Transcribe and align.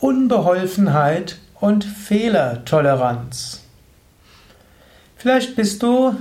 Unbeholfenheit 0.00 1.36
und 1.60 1.84
Fehlertoleranz. 1.84 3.60
Vielleicht 5.16 5.56
bist 5.56 5.82
du 5.82 6.16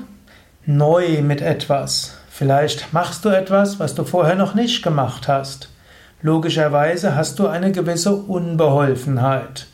neu 0.66 1.22
mit 1.22 1.42
etwas. 1.42 2.18
Vielleicht 2.30 2.92
machst 2.92 3.24
du 3.24 3.30
etwas, 3.30 3.80
was 3.80 3.96
du 3.96 4.04
vorher 4.04 4.36
noch 4.36 4.54
nicht 4.54 4.84
gemacht 4.84 5.30
hast. 5.30 5.70
Logischerweise 6.22 7.16
hast 7.16 7.40
du 7.40 7.48
eine 7.48 7.72
gewisse 7.72 8.14
Unbeholfenheit. 8.14 9.68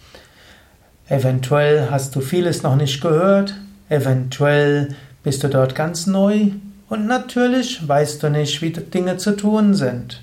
Eventuell 1.08 1.88
hast 1.90 2.16
du 2.16 2.22
vieles 2.22 2.62
noch 2.62 2.76
nicht 2.76 3.02
gehört, 3.02 3.56
eventuell 3.90 4.96
bist 5.24 5.44
du 5.44 5.48
dort 5.48 5.74
ganz 5.74 6.06
neu 6.06 6.52
und 6.90 7.08
natürlich 7.08 7.88
weißt 7.88 8.22
du 8.22 8.30
nicht, 8.30 8.62
wie 8.62 8.70
Dinge 8.70 9.18
zu 9.18 9.36
tun 9.36 9.74
sind. 9.74 10.22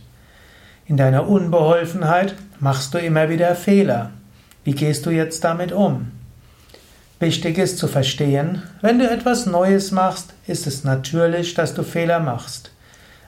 In 0.93 0.99
deiner 0.99 1.27
Unbeholfenheit 1.27 2.35
machst 2.61 2.93
du 2.93 2.99
immer 2.99 3.31
wieder 3.31 3.55
Fehler. 3.55 4.11
Wie 4.63 4.73
gehst 4.75 5.07
du 5.07 5.11
jetzt 5.11 5.43
damit 5.43 5.73
um? 5.73 6.11
Wichtig 7.19 7.57
ist 7.57 7.79
zu 7.79 7.89
verstehen, 7.89 8.63
wenn 8.83 8.99
du 8.99 9.09
etwas 9.09 9.47
Neues 9.47 9.91
machst, 9.91 10.35
ist 10.47 10.67
es 10.67 10.85
natürlich, 10.85 11.55
dass 11.55 11.73
du 11.73 11.83
Fehler 11.83 12.21
machst. 12.21 12.73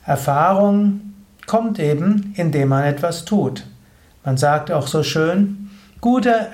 Erfahrung 0.04 1.14
kommt 1.46 1.78
eben, 1.78 2.34
indem 2.36 2.68
man 2.68 2.84
etwas 2.84 3.24
tut. 3.24 3.64
Man 4.26 4.36
sagt 4.36 4.70
auch 4.70 4.86
so 4.86 5.02
schön, 5.02 5.70
gute, 6.02 6.48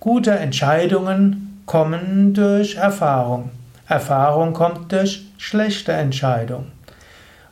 gute 0.00 0.30
Entscheidungen 0.30 1.60
kommen 1.66 2.32
durch 2.32 2.76
Erfahrung. 2.76 3.50
Erfahrung 3.88 4.54
kommt 4.54 4.90
durch 4.90 5.26
schlechte 5.36 5.92
Entscheidung. 5.92 6.68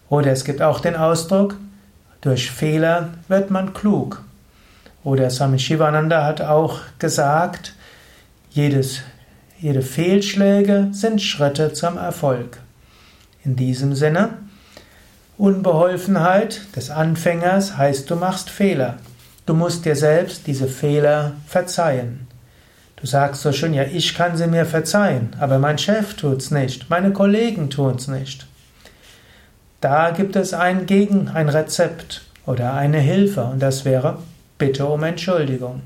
Oder 0.09 0.33
es 0.33 0.47
gibt 0.47 0.63
auch 0.63 0.81
den 0.81 0.97
Ausdruck, 0.97 1.57
durch 2.25 2.51
Fehler 2.51 3.11
wird 3.29 3.51
man 3.51 3.75
klug. 3.75 4.25
Oder 5.05 5.29
Swami 5.29 5.59
Shivananda 5.59 6.25
hat 6.25 6.41
auch 6.41 6.81
gesagt, 6.99 7.75
jedes, 8.51 9.01
jede 9.61 9.83
Fehlschläge 9.83 10.89
sind 10.93 11.21
Schritte 11.21 11.75
zum 11.75 11.99
Erfolg. 11.99 12.59
In 13.45 13.57
diesem 13.57 13.95
Sinne, 13.95 14.31
Unbeholfenheit 15.37 16.63
des 16.75 16.91
Anfängers 16.91 17.77
heißt, 17.77 18.09
du 18.09 18.17
machst 18.17 18.49
Fehler. 18.49 18.97
Du 19.45 19.53
musst 19.53 19.85
dir 19.85 19.95
selbst 19.95 20.47
diese 20.47 20.67
Fehler 20.67 21.33
verzeihen. 21.47 22.27
Du 22.97 23.07
sagst 23.07 23.43
so 23.43 23.53
schön, 23.53 23.75
ja, 23.75 23.83
ich 23.83 24.15
kann 24.15 24.39
sie 24.39 24.47
mir 24.47 24.65
verzeihen, 24.65 25.37
aber 25.39 25.59
mein 25.59 25.77
Chef 25.77 26.15
tut's 26.15 26.51
nicht, 26.51 26.89
meine 26.89 27.13
Kollegen 27.13 27.69
tun's 27.69 28.09
nicht. 28.09 28.47
Da 29.85 30.13
gibt 30.13 30.35
es 30.35 30.55
ein 30.55 30.87
Gegen, 30.87 31.29
ein 31.29 31.51
Rezept 31.51 32.23
oder 32.47 32.73
eine 32.73 33.01
Hilfe 33.01 33.45
und 33.45 33.61
das 33.61 33.85
wäre 33.85 34.17
Bitte 34.57 34.87
um 34.87 35.03
Entschuldigung. 35.03 35.83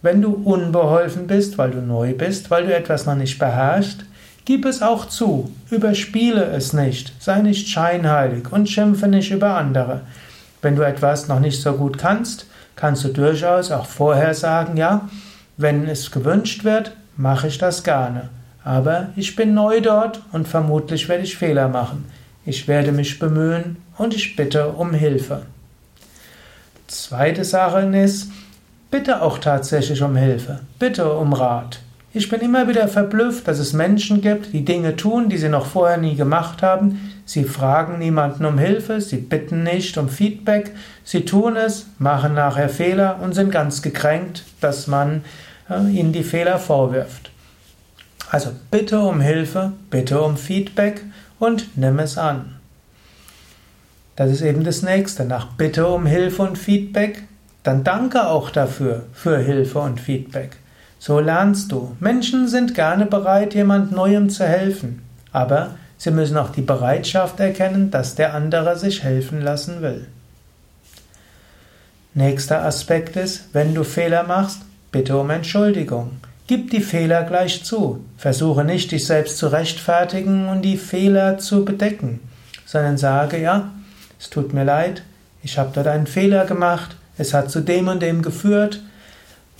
Wenn 0.00 0.22
du 0.22 0.32
unbeholfen 0.32 1.26
bist, 1.26 1.58
weil 1.58 1.72
du 1.72 1.82
neu 1.82 2.14
bist, 2.14 2.50
weil 2.50 2.64
du 2.64 2.74
etwas 2.74 3.04
noch 3.04 3.14
nicht 3.14 3.38
beherrschst, 3.38 4.06
gib 4.46 4.64
es 4.64 4.80
auch 4.80 5.04
zu, 5.04 5.52
überspiele 5.70 6.46
es 6.46 6.72
nicht, 6.72 7.12
sei 7.22 7.40
nicht 7.40 7.68
scheinheilig 7.68 8.50
und 8.50 8.70
schimpfe 8.70 9.06
nicht 9.06 9.30
über 9.30 9.54
andere. 9.58 10.00
Wenn 10.62 10.74
du 10.74 10.80
etwas 10.80 11.28
noch 11.28 11.40
nicht 11.40 11.60
so 11.60 11.74
gut 11.74 11.98
kannst, 11.98 12.46
kannst 12.74 13.04
du 13.04 13.08
durchaus 13.08 13.70
auch 13.70 13.84
vorher 13.84 14.32
sagen, 14.32 14.78
ja, 14.78 15.10
wenn 15.58 15.86
es 15.86 16.10
gewünscht 16.10 16.64
wird, 16.64 16.92
mache 17.18 17.48
ich 17.48 17.58
das 17.58 17.84
gerne. 17.84 18.30
Aber 18.64 19.08
ich 19.14 19.36
bin 19.36 19.52
neu 19.52 19.82
dort 19.82 20.22
und 20.32 20.48
vermutlich 20.48 21.10
werde 21.10 21.24
ich 21.24 21.36
Fehler 21.36 21.68
machen. 21.68 22.06
Ich 22.44 22.66
werde 22.66 22.90
mich 22.90 23.18
bemühen 23.20 23.76
und 23.98 24.14
ich 24.14 24.34
bitte 24.34 24.68
um 24.70 24.94
Hilfe. 24.94 25.42
Zweite 26.88 27.44
Sache 27.44 27.80
ist, 27.96 28.30
bitte 28.90 29.22
auch 29.22 29.38
tatsächlich 29.38 30.02
um 30.02 30.16
Hilfe, 30.16 30.60
bitte 30.78 31.12
um 31.12 31.32
Rat. 31.32 31.80
Ich 32.12 32.28
bin 32.28 32.40
immer 32.40 32.68
wieder 32.68 32.88
verblüfft, 32.88 33.48
dass 33.48 33.58
es 33.58 33.72
Menschen 33.72 34.20
gibt, 34.20 34.52
die 34.52 34.64
Dinge 34.64 34.96
tun, 34.96 35.30
die 35.30 35.38
sie 35.38 35.48
noch 35.48 35.64
vorher 35.64 35.96
nie 35.96 36.14
gemacht 36.14 36.62
haben. 36.62 37.12
Sie 37.24 37.44
fragen 37.44 37.98
niemanden 37.98 38.44
um 38.44 38.58
Hilfe, 38.58 39.00
sie 39.00 39.16
bitten 39.16 39.62
nicht 39.62 39.96
um 39.96 40.10
Feedback, 40.10 40.72
sie 41.04 41.24
tun 41.24 41.56
es, 41.56 41.86
machen 41.98 42.34
nachher 42.34 42.68
Fehler 42.68 43.20
und 43.22 43.34
sind 43.34 43.50
ganz 43.50 43.80
gekränkt, 43.80 44.44
dass 44.60 44.88
man 44.88 45.24
äh, 45.70 45.90
ihnen 45.90 46.12
die 46.12 46.24
Fehler 46.24 46.58
vorwirft. 46.58 47.31
Also 48.32 48.52
bitte 48.70 48.98
um 48.98 49.20
Hilfe, 49.20 49.72
bitte 49.90 50.22
um 50.22 50.38
Feedback 50.38 51.04
und 51.38 51.76
nimm 51.76 51.98
es 51.98 52.16
an. 52.16 52.56
Das 54.16 54.30
ist 54.30 54.40
eben 54.40 54.64
das 54.64 54.80
nächste. 54.80 55.26
Nach 55.26 55.48
Bitte 55.48 55.86
um 55.86 56.06
Hilfe 56.06 56.40
und 56.40 56.56
Feedback, 56.56 57.24
dann 57.62 57.84
danke 57.84 58.26
auch 58.26 58.48
dafür, 58.48 59.04
für 59.12 59.36
Hilfe 59.36 59.80
und 59.80 60.00
Feedback. 60.00 60.56
So 60.98 61.20
lernst 61.20 61.72
du. 61.72 61.94
Menschen 62.00 62.48
sind 62.48 62.74
gerne 62.74 63.04
bereit, 63.04 63.52
jemand 63.52 63.92
Neuem 63.92 64.30
zu 64.30 64.46
helfen, 64.46 65.02
aber 65.30 65.74
sie 65.98 66.10
müssen 66.10 66.38
auch 66.38 66.52
die 66.52 66.62
Bereitschaft 66.62 67.38
erkennen, 67.38 67.90
dass 67.90 68.14
der 68.14 68.32
andere 68.32 68.78
sich 68.78 69.02
helfen 69.02 69.42
lassen 69.42 69.82
will. 69.82 70.06
Nächster 72.14 72.64
Aspekt 72.64 73.14
ist, 73.16 73.50
wenn 73.52 73.74
du 73.74 73.84
Fehler 73.84 74.22
machst, 74.22 74.62
bitte 74.90 75.18
um 75.18 75.28
Entschuldigung. 75.28 76.12
Gib 76.46 76.70
die 76.70 76.80
Fehler 76.80 77.22
gleich 77.22 77.64
zu. 77.64 78.04
Versuche 78.16 78.64
nicht, 78.64 78.90
dich 78.90 79.06
selbst 79.06 79.38
zu 79.38 79.46
rechtfertigen 79.46 80.48
und 80.48 80.62
die 80.62 80.76
Fehler 80.76 81.38
zu 81.38 81.64
bedecken, 81.64 82.20
sondern 82.66 82.98
sage, 82.98 83.40
ja, 83.40 83.70
es 84.20 84.28
tut 84.28 84.52
mir 84.52 84.64
leid, 84.64 85.02
ich 85.42 85.58
habe 85.58 85.70
dort 85.74 85.86
einen 85.86 86.06
Fehler 86.06 86.44
gemacht, 86.44 86.96
es 87.18 87.34
hat 87.34 87.50
zu 87.50 87.60
dem 87.60 87.88
und 87.88 88.00
dem 88.00 88.22
geführt 88.22 88.80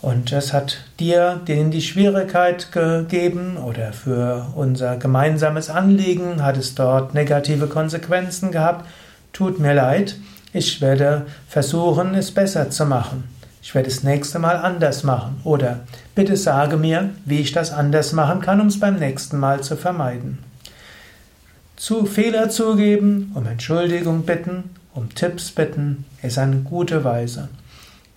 und 0.00 0.32
es 0.32 0.52
hat 0.52 0.78
dir 0.98 1.40
denen 1.46 1.70
die 1.70 1.82
Schwierigkeit 1.82 2.72
gegeben 2.72 3.56
oder 3.56 3.92
für 3.92 4.48
unser 4.56 4.96
gemeinsames 4.96 5.70
Anliegen 5.70 6.42
hat 6.42 6.56
es 6.56 6.74
dort 6.74 7.14
negative 7.14 7.68
Konsequenzen 7.68 8.50
gehabt. 8.50 8.88
Tut 9.32 9.60
mir 9.60 9.74
leid, 9.74 10.16
ich 10.52 10.80
werde 10.80 11.26
versuchen, 11.48 12.14
es 12.14 12.32
besser 12.32 12.70
zu 12.70 12.84
machen. 12.84 13.24
Ich 13.62 13.76
werde 13.76 13.88
es 13.88 14.02
nächste 14.02 14.40
Mal 14.40 14.56
anders 14.56 15.04
machen. 15.04 15.40
Oder 15.44 15.80
bitte 16.16 16.36
sage 16.36 16.76
mir, 16.76 17.10
wie 17.24 17.38
ich 17.38 17.52
das 17.52 17.72
anders 17.72 18.12
machen 18.12 18.40
kann, 18.40 18.60
um 18.60 18.66
es 18.66 18.80
beim 18.80 18.96
nächsten 18.96 19.38
Mal 19.38 19.62
zu 19.62 19.76
vermeiden. 19.76 20.38
Zu 21.76 22.06
Fehler 22.06 22.50
zugeben, 22.50 23.30
um 23.34 23.46
Entschuldigung 23.46 24.24
bitten, 24.24 24.70
um 24.94 25.14
Tipps 25.14 25.52
bitten, 25.52 26.04
ist 26.22 26.38
eine 26.38 26.56
gute 26.56 27.04
Weise. 27.04 27.48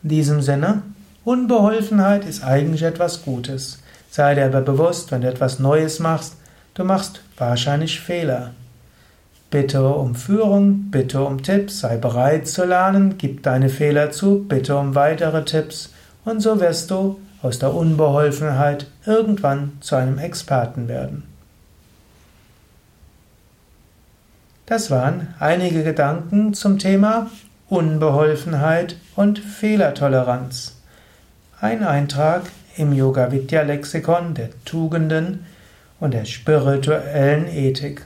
In 0.03 0.09
diesem 0.09 0.41
Sinne, 0.41 0.81
Unbeholfenheit 1.23 2.25
ist 2.25 2.43
eigentlich 2.43 2.83
etwas 2.83 3.23
Gutes. 3.23 3.79
Sei 4.09 4.35
dir 4.35 4.45
aber 4.45 4.61
bewusst, 4.61 5.11
wenn 5.11 5.21
du 5.21 5.27
etwas 5.27 5.59
Neues 5.59 5.99
machst, 5.99 6.35
du 6.73 6.83
machst 6.83 7.21
wahrscheinlich 7.37 7.99
Fehler. 7.99 8.51
Bitte 9.55 9.87
um 9.87 10.15
Führung, 10.15 10.91
bitte 10.91 11.23
um 11.23 11.41
Tipps, 11.41 11.79
sei 11.79 11.95
bereit 11.95 12.45
zu 12.45 12.65
lernen, 12.65 13.17
gib 13.17 13.41
deine 13.41 13.69
Fehler 13.69 14.11
zu, 14.11 14.43
bitte 14.43 14.75
um 14.75 14.95
weitere 14.95 15.45
Tipps 15.45 15.93
und 16.25 16.41
so 16.41 16.59
wirst 16.59 16.91
du 16.91 17.21
aus 17.41 17.59
der 17.59 17.73
Unbeholfenheit 17.73 18.87
irgendwann 19.05 19.77
zu 19.79 19.95
einem 19.95 20.17
Experten 20.17 20.89
werden. 20.89 21.23
Das 24.65 24.91
waren 24.91 25.33
einige 25.39 25.85
Gedanken 25.85 26.53
zum 26.53 26.77
Thema 26.77 27.31
Unbeholfenheit 27.69 28.97
und 29.15 29.39
Fehlertoleranz. 29.39 30.75
Ein 31.61 31.81
Eintrag 31.85 32.41
im 32.75 32.91
Yoga 32.91 33.31
Vidya 33.31 33.61
Lexikon 33.61 34.33
der 34.33 34.49
Tugenden 34.65 35.45
und 36.01 36.13
der 36.13 36.25
spirituellen 36.25 37.47
Ethik. 37.47 38.05